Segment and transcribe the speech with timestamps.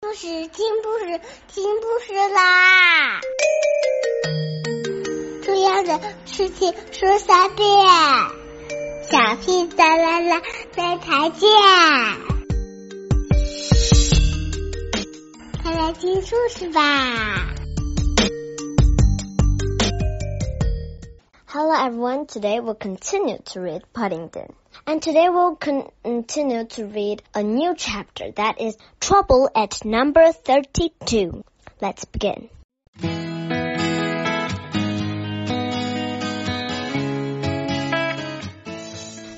[0.00, 3.20] 故事听故事听故事啦！
[5.42, 7.66] 重要的事情说三遍，
[9.10, 10.40] 小屁哒啦啦，
[10.76, 11.50] 明天见！
[15.64, 17.52] 快来听故事吧。
[21.46, 24.50] Hello everyone, today we'll continue to read Paddington.
[24.88, 30.32] And today we'll con- continue to read a new chapter that is Trouble at number
[30.32, 31.44] 32.
[31.78, 32.48] Let's begin.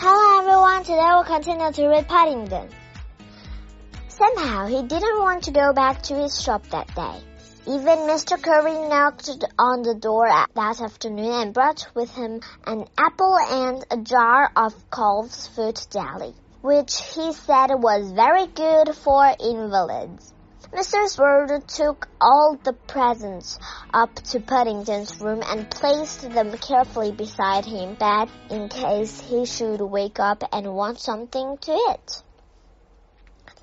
[0.00, 2.68] Hello everyone, today we'll continue to read Paddington.
[4.08, 7.22] Somehow he didn't want to go back to his shop that day.
[7.68, 8.40] Even Mr.
[8.40, 13.96] Curry knocked on the door that afternoon and brought with him an apple and a
[13.96, 20.32] jar of calf's foot jelly, which he said was very good for invalids.
[20.72, 21.16] Mrs.
[21.16, 23.58] Bird took all the presents
[23.92, 29.80] up to Paddington's room and placed them carefully beside him bed in case he should
[29.80, 32.22] wake up and want something to eat.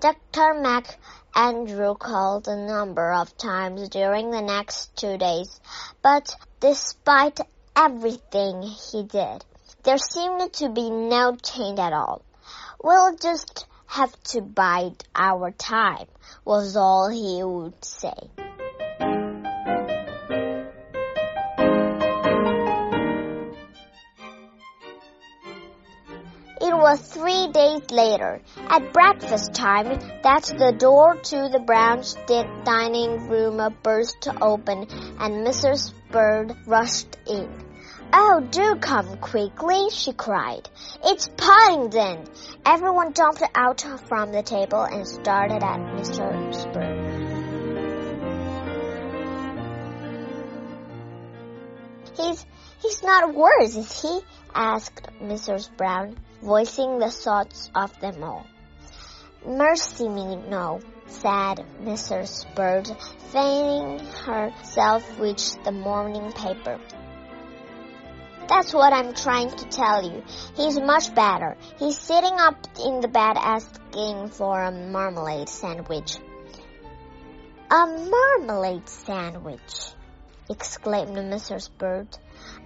[0.04, 0.56] Dr.
[0.56, 1.00] Mac
[1.34, 5.62] Andrew called a number of times during the next two days,
[6.02, 7.40] but despite
[7.73, 9.46] everything he did,
[9.84, 12.22] there seemed to be no change at all.
[12.84, 16.08] We'll just have to bide our time,
[16.44, 18.42] was all he would say.
[26.84, 29.88] Was three days later, at breakfast time,
[30.22, 32.03] that the door to the brown
[32.66, 34.80] dining room burst open
[35.17, 35.94] and Mrs.
[36.12, 37.50] Bird rushed in.
[38.12, 40.70] Oh, do come quickly, she cried.
[41.06, 42.25] It's Paddington!
[42.66, 46.73] Everyone jumped out from the table and started at Mr.
[46.73, 46.92] Bird.
[52.16, 52.45] He's,
[52.81, 54.19] he's not worse, is he?
[54.53, 55.75] asked Mrs.
[55.75, 58.46] Brown, voicing the thoughts of them all.
[59.46, 62.46] Mercy me, no, said Mrs.
[62.56, 62.88] Bird,
[63.31, 66.79] fanning herself with the morning paper.
[68.47, 70.24] That's what I'm trying to tell you.
[70.56, 71.57] He's much better.
[71.78, 76.18] He's sitting up in the bed asking for a marmalade sandwich.
[77.72, 79.94] A marmalade sandwich,
[80.50, 81.70] exclaimed Mrs.
[81.78, 82.08] Bird.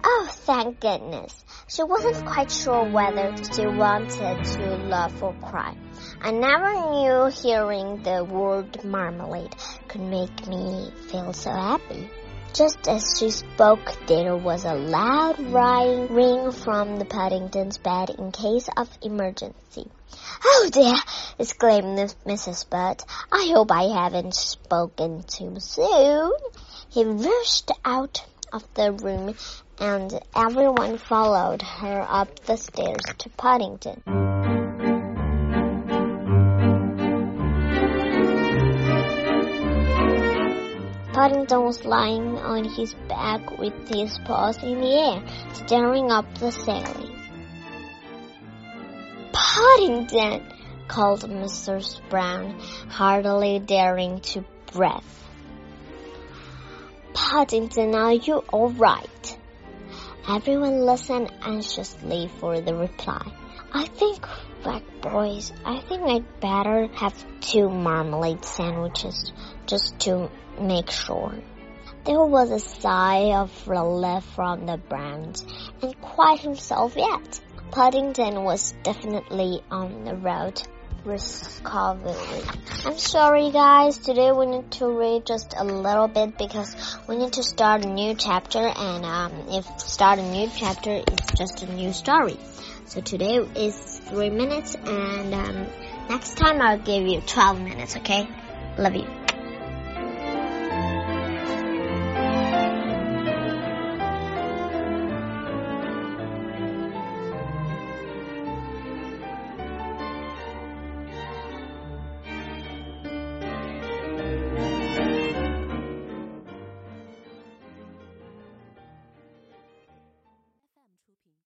[0.04, 1.44] Oh, thank goodness.
[1.68, 5.76] She wasn't quite sure whether she wanted to laugh or cry.
[6.20, 9.54] I never knew hearing the word marmalade
[9.88, 12.10] could make me feel so happy.
[12.54, 18.68] Just as she spoke, there was a loud ring from the Paddington's bed in case
[18.76, 19.86] of emergency.
[20.44, 20.96] Oh dear!
[21.38, 22.68] exclaimed Mrs.
[22.68, 23.02] Bird.
[23.30, 26.32] I hope I haven't spoken too soon.
[26.88, 29.34] He rushed out of the room
[29.78, 34.27] and everyone followed her up the stairs to Paddington.
[41.18, 46.52] Paddington was lying on his back with his paws in the air, staring up the
[46.52, 47.10] ceiling.
[49.32, 50.46] Paddington!
[50.86, 52.00] called Mrs.
[52.08, 54.92] Brown, hardly daring to breathe.
[57.14, 59.38] Paddington, are you all right?
[60.28, 63.26] Everyone listened anxiously for the reply.
[63.72, 64.26] I think,
[64.62, 69.32] Black Boys, I think I'd better have two marmalade sandwiches
[69.66, 70.30] just to
[70.60, 71.34] make sure.
[72.04, 75.44] There was a sigh of relief from the Browns,
[75.82, 77.40] and quite himself yet.
[77.70, 80.62] Paddington was definitely on the road
[81.04, 82.42] recovery.
[82.84, 86.74] I'm sorry guys, today we need to read just a little bit because
[87.08, 91.32] we need to start a new chapter and um, if start a new chapter it's
[91.32, 92.38] just a new story.
[92.88, 95.66] So today is 3 minutes and um,
[96.08, 98.26] next time I'll give you 12 minutes, okay?
[98.78, 99.27] Love you.